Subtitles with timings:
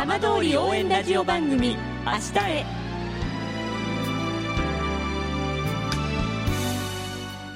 [0.00, 1.76] 浜通り応援ラジオ番組
[2.06, 2.64] 明日へ。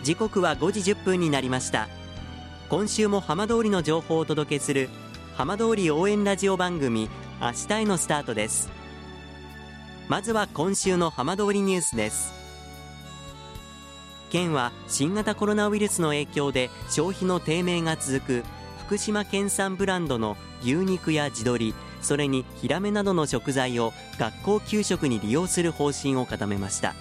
[0.03, 1.88] 時刻は5時1分になりました。
[2.69, 4.90] 今週も浜通りの情報をお届けする
[5.35, 7.08] 浜通り応援ラジオ番組
[7.40, 8.71] 明日へのスタートです。
[10.08, 12.35] まずは今週の浜通りニュースです。
[14.29, 18.45] 県は新型コロナウイルスの影響で消費の低迷が続く
[18.84, 26.95] 福島県産ブランドの牛肉や地鶏それにヒラメなどの食材を学校給食に利用する方針を固めました。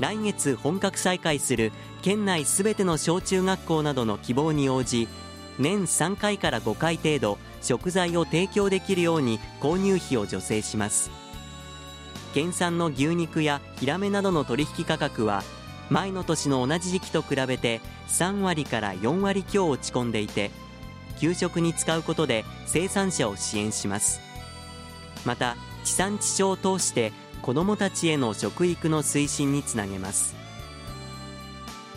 [0.00, 5.08] 来月本格再開する県内すべての小中学校などの希望に応じ
[5.58, 11.10] 年3回から5回程度食材を提供できるように購入費を助成します。
[12.34, 15.42] 県産の牛肉やヒラメなどの取引価格は
[15.90, 20.50] 前の年の同じ時期と比べて3割から4割強落ち込んでいて
[21.20, 24.20] 給食に使うことで生産者を支援します。
[25.24, 30.34] また地産地消を通して子どもたちへの食育の推進につなげます。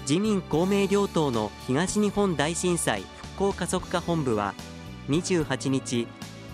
[0.02, 4.54] 自民公明両党の東日本大震災復興加速化本部は
[5.10, 6.08] 28日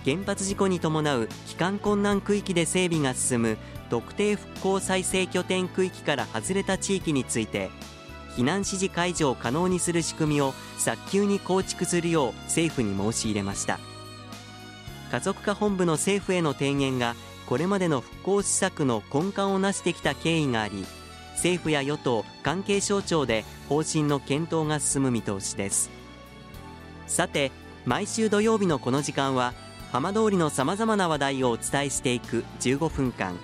[0.04, 3.58] 原発事故に伴う帰還困難区域で整備が進む
[3.90, 7.70] 特定復興再生拠点区域から外れた地域について
[8.38, 13.80] 避難指示解除を可能にする仕組みを早急に構築するよう政府に申し入れました。
[15.10, 17.16] 加速化本部の政府への提言が
[17.48, 20.86] これまでの復興施策の根幹をなしてきた経緯があり
[21.32, 25.90] 政府や与党関係省庁で方針の検討が進む見通しです。
[27.08, 27.52] さて
[27.86, 29.54] 毎週土曜日のこの時間は
[29.92, 33.36] 浜通りのさまざまな話題をお伝えしていく15分間。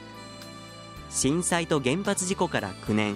[1.09, 3.15] 震災と原発事故から9年。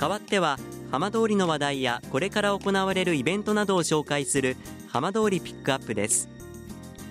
[0.00, 0.58] 代わっては
[0.90, 4.56] 浜通りの話題やこれから行われるイベントなどを紹介する
[4.88, 6.30] 浜通りピックアップです。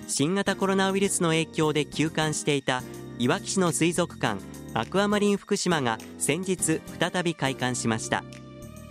[0.08, 2.82] 新型コロナウイルスの影響で休館していた
[3.20, 4.40] いわき市の水族館
[4.74, 8.24] アクアマリン福島が先日再び開館しました。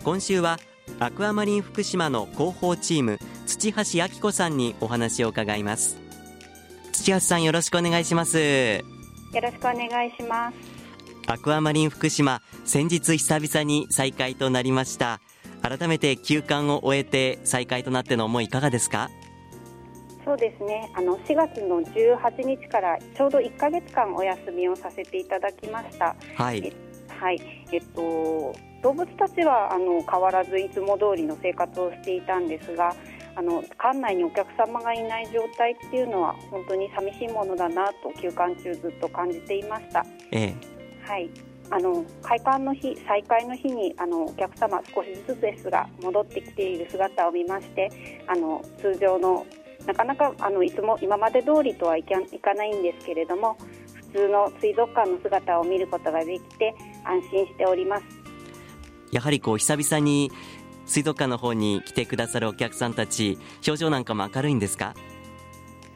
[0.05, 0.59] 今週は
[0.99, 5.97] アクアマリン福島の広報チーム土橋明子さんにお話を伺います。
[6.93, 8.37] 土橋さんよろしくお願いします。
[8.37, 8.81] よ
[9.41, 10.68] ろしくお願いします。
[11.31, 15.21] アクアマリン福島先日久々に再開となりました。
[15.61, 19.11] 改めて休館を終えて再開となっての思いいかがですか？
[20.25, 20.91] そうですね。
[20.95, 26.15] あの4月の18日からちょうど1か月間お休みをさせていただきました。
[26.35, 26.73] はい。
[27.07, 27.39] はい。
[27.71, 32.95] えっと動物たちはあの変わらずいつも通りの生活をしていたんですが
[33.35, 40.03] あの館内にお客様がいない状態っていうのは本当に寂しいものだなと休館中ずっと感じていました。
[40.31, 40.55] ええ、
[41.09, 41.27] はい。
[41.71, 49.45] あの開館の日、再開の日にあのお客様少しずつですが戻ってきている姿を見ましてあの通常の
[49.87, 53.57] なかなかあのいつも今まで通りとはいかないんですけれども
[54.11, 58.03] 普通の水族館の姿を見ることができて安心しております。
[59.11, 60.31] やはりこう久々に
[60.85, 64.93] 水族館の方に来てくださるお客さんたち表情なんかも明るいんですか？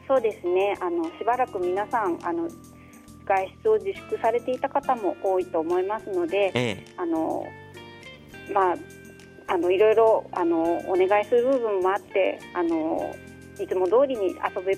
[0.06, 0.76] そうですね。
[0.80, 2.48] あのしばらく皆さんあの
[3.24, 7.46] 外出を自粛されていた方も多いと思いますので、ええ、あの
[8.52, 8.76] まあ
[9.46, 13.14] あのいろいろあのお願いする部分もあってあの
[13.60, 14.72] いつも通りに遊ぶ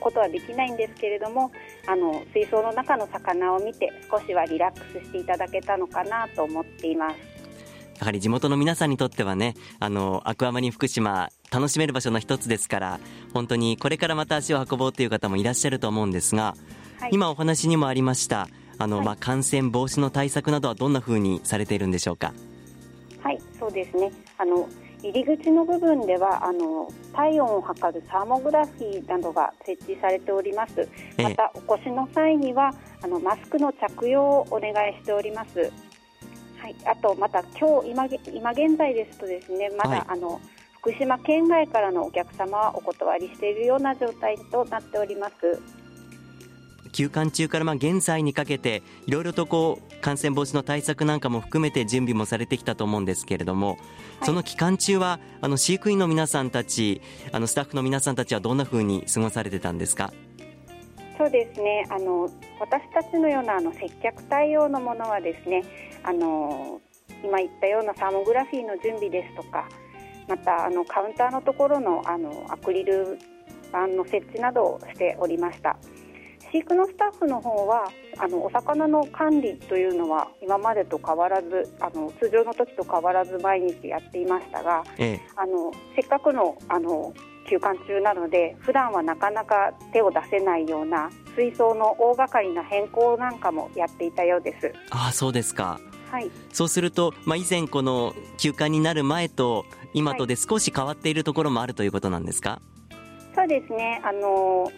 [0.00, 1.50] ことはできないんですけれども
[1.86, 7.16] あの水槽の中の魚を見て少しはリラックスしていただけたのかなと思っています。
[7.98, 13.00] やはり地元の皆さんにとってはねあのアクアマリン福島楽しめる場所の一つですから
[13.32, 16.56] 本当にこれからまた足を運ぼうという方もいらっしゃると思うんですが、
[17.02, 18.46] はい、今お話にもありました
[18.78, 22.32] あの、はい、まあ、感染防止の対策などはどんなふうにされているんでしょうか？
[23.20, 24.12] はいそうですね。
[24.38, 24.68] あの
[25.02, 30.88] 入り口の部分ではあの体温を測るサーモグラフィーなどが設置されております。
[31.18, 32.72] またお越しの際には
[33.02, 35.72] あのマスクの着用をお願いしております。
[36.58, 40.40] はい、あとまた今日今今現在ですとですねまだ、はい、あの
[40.78, 45.60] 福島県外からのお客様はお断りしているような状態となっております
[46.92, 53.78] 休館中からまあ現在にかけていろいろとこう感染防止の対策なんかも含めて準備もされてきたと思うんですけれども、はい、
[54.26, 57.00] その期間中はあの飼育員の皆さんたち
[57.32, 60.12] あのスタッフの皆さんたちはどんなふうに過ごされてたんですか？
[61.18, 61.86] そうですね。
[61.90, 62.28] あの
[62.58, 65.62] 私たちのようなあの接客対応のものはですね
[66.02, 66.80] あの
[67.22, 69.68] 今言ったようなサーモグラフィーの準備ですとか
[70.28, 73.18] またあのカウンターのところのあのアクリル
[73.68, 75.76] 板の設置などをしておりました
[76.52, 87.14] 飼育のスタッフの方はあのお魚の管理というのは今までと変わらずあの通常の時と変わらず毎日やっていましたが、ええ、あのせっかくのあの
[87.48, 94.72] 休館中なので普段はなかなか手を出せないような水槽の大掛かりな変更なんかもやっていたようです。
[94.90, 95.80] ああそうですか。
[96.10, 99.64] はい、そうすると、まあ、以前この休館になる前と
[99.94, 102.60] 今とで少し変わっているところもあるということなんですか、
[103.34, 104.00] そうですね。
[104.04, 104.70] あの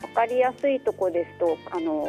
[0.00, 2.08] 分かりやすいところですとあの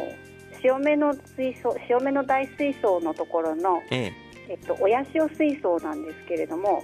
[0.60, 4.12] 潮目の水槽潮目の大水槽のところの、ええ。
[4.50, 6.82] えっと、親潮水槽なんですけれども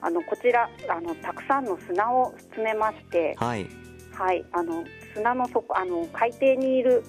[0.00, 3.66] あのこちらあのたくさんの砂を詰めまして、はい、
[4.12, 7.02] はい、あの砂の底あの海底にいる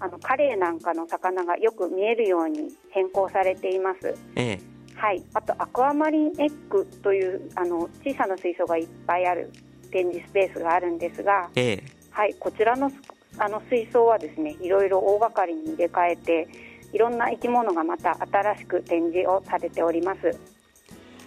[0.00, 4.14] あのカレイなんかの魚がよく見えるように変更されています。
[4.34, 4.60] ええ、
[4.96, 9.50] はい、あとアクアマリンエッグというあの小さな水槽がいっぱいある
[9.92, 11.84] 展示スペースがあるんですが、ええ、
[12.14, 12.90] はい、こちらの
[13.36, 16.48] あの水槽はですねいろいろ大掛かりに入れ替えて
[16.92, 20.38] いろんな生き物がまた新しく展示をされております。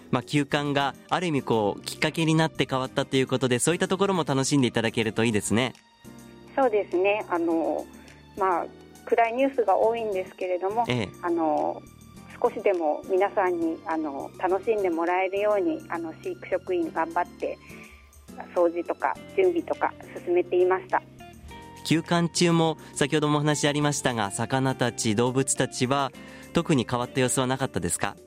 [0.10, 5.74] まあ、休館がある意味こうきっかけになって変わったということでそういったところも楽しんでいただけるといいですね。
[6.56, 7.86] そうですねあの、
[8.38, 8.66] まあ、
[9.04, 11.82] 暗いニュースが多いんですけれども、ええ、あの
[12.42, 17.58] 少しでも皆さんにあの楽しんでもらえるようにあの飼育職員頑張って
[18.56, 19.94] 掃除とか準備とか
[20.26, 21.02] 進めていました。
[21.86, 26.12] 休館中も先ほどもお話ありましたが魚たち動物たちは
[26.52, 28.18] 特に変わった様子はなかったですか？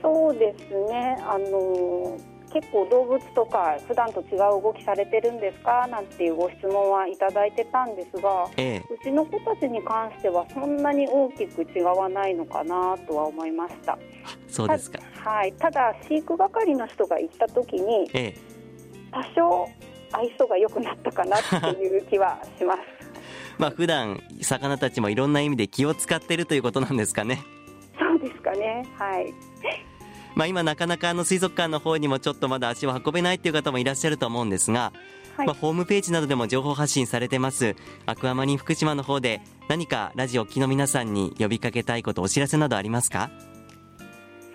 [0.00, 1.18] そうですね。
[1.20, 2.18] あの
[2.52, 5.86] 結構動物とか普段と違う動きされてるんですか？
[5.88, 13.98] なんていうご質問はいただいてたんですが、ええ、うちの子たちに関してはそんなに大きく違わないのかなとは思いました。
[14.48, 15.00] そうですか。
[15.16, 18.53] はい、ただ飼育係の人が行った時に、ええ
[19.14, 19.68] 多少
[20.12, 21.40] 愛想が良くなったかなっ
[21.74, 22.80] ていう気はします。
[23.58, 27.42] まあ普段魚たちもいろんな意味で気を使ってるということなんですかね。
[27.98, 28.84] そうですかね。
[28.98, 29.32] はい。
[30.34, 34.92] まあ今なかなかあの水族館の方にもちょっとまだ足を運べないという方もいらっしゃると思うんですが、
[35.36, 37.76] はい、まあ、ホームページなどでも情報発信されてます。
[38.06, 43.30] アクアマリン福島の方で何かラジオ機の皆さんに呼びかけたいことお知らせなどありますか？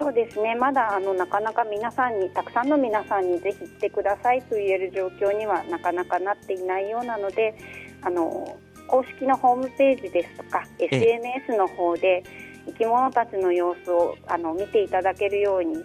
[0.09, 0.56] そうですね。
[0.56, 7.53] まだあのなかなか皆さんにたくさんの皆さんにぜひ来てくださいと言える状況にはなかなかなっていないようなので
[8.01, 8.57] あの
[8.88, 12.23] 公式のホームページですとか SNS の方で
[12.65, 15.75] 生き物たちの様子をあの見ていただけるように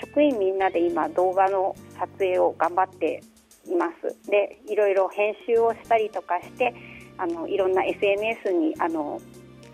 [0.00, 3.22] 職員みんなで今動画の撮影を頑張って
[3.64, 4.28] います。
[4.28, 6.74] でいろいろ編集をしたりとかして
[7.16, 9.20] あのいろんな SNS にあの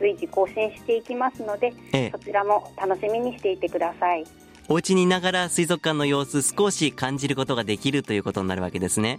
[0.05, 4.25] 随時更新していきますので、ええ、そちらも楽しみにしていてください。
[4.69, 9.19] お家にいながら水族館の様子少し感じることができるということになるわけですね。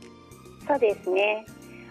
[0.67, 1.45] そうですね。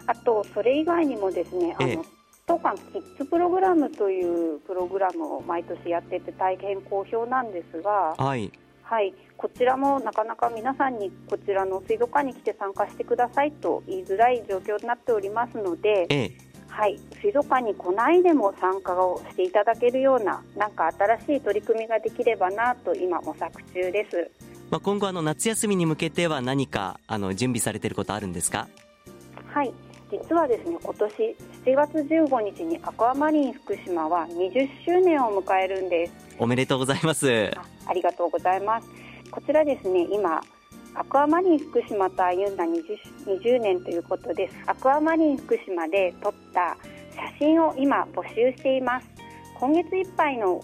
[0.06, 2.04] あとそれ以外にもですね、あの
[2.46, 16.38] 当館キッズプログラムというプログラムを毎年やってて大変好評なんですが、はい、はい、こちらもなかなか皆さんにこちらの水族館に来て参加してくださいと言いづらい状況になっておりますので、ええ、
[16.76, 24.28] はい、水族館に来ないでも参加をしていただけるようななんか新しい取り組みができればなと今模索中です。
[24.70, 28.66] まあ今後あの夏休みに向けては何かあの準備されていることあるんですか？
[29.46, 29.72] はい、
[30.10, 36.12] 実はですね今年7月15日にアクアマリン福島は20周年を迎えるんです。
[36.40, 37.52] おめでとうございます。
[37.56, 38.88] あありがとうございます。
[39.30, 40.42] こちらですね今
[40.96, 42.82] アクアマリン福島と歩んだ 20,
[43.40, 44.54] 20年ということです。
[44.66, 46.76] アクアマリン福島で撮った
[47.14, 49.08] 写真を今募集しています。
[49.58, 50.60] 今月いっぱいの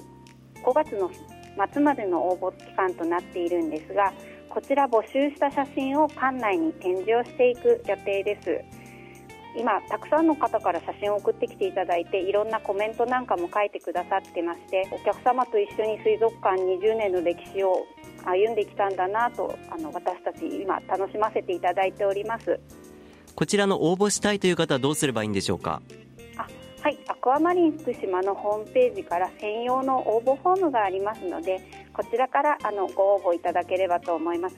[0.64, 1.10] 5月の
[1.72, 4.12] 末までの応募期間となっているんですが
[4.48, 8.80] こちら募集した写真を館内に展示をしていく予定です。
[9.56, 17.84] 今たくさんの方から写真を送ってきていただいていろんなコメントなんかも書いてくださってましてお客様と一緒に水族館20年の歴史を
[18.24, 22.60] 歩んできたんだなとあの私たち今楽しませていただいております。
[23.34, 25.80] こちらの応募したいという方はどうすればいいんでしょうか？
[26.36, 26.46] あ
[26.82, 26.98] はい。
[27.08, 31.60] アクアマリン福島のホームページから専用の応募フォームがありますので
[31.92, 34.56] こちらからあのご応募いただければと思います。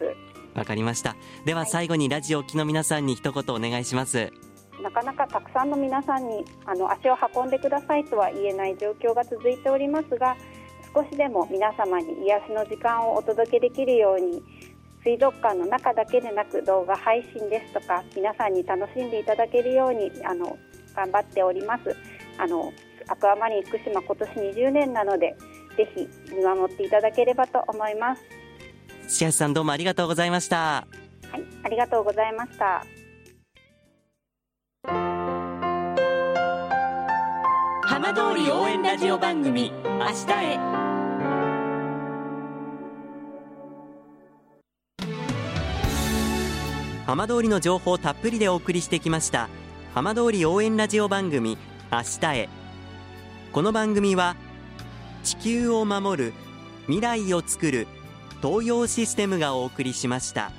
[0.55, 1.17] わかりました。
[1.45, 4.31] では最後にラジオ機の皆さんに一言お願いします。
[4.83, 10.37] なかなかたくさんの皆さんにあの足を運んでくださいとは言えない状況が続いておりますが
[10.95, 14.43] 少しでも皆様に癒しの時間をお届けできるように
[15.05, 20.57] 水族館の中だけでなく動画配信ですとか皆さんに楽しんでいただけるようにあの
[20.95, 21.97] 頑張っております。
[22.39, 22.73] あの
[23.09, 25.35] アクアマリン福島今年20年なので
[25.77, 28.23] ぜひ見守っていただければと思います。
[29.09, 30.87] 土橋さんどうもありがとうございました。
[31.31, 32.85] はいありがとうございました
[38.03, 40.59] 浜通り応援ラジオ番組明日へ
[47.07, 49.49] 浜通りの情報をたっぷりでお送りしてきました
[49.95, 51.57] 浜通り応援ラジオ番組
[51.93, 52.49] 明日へ
[53.53, 54.35] この番組は
[55.23, 56.33] 地球を守る
[56.87, 57.87] 未来をつくる
[58.43, 60.51] 東洋システムがお送りしました。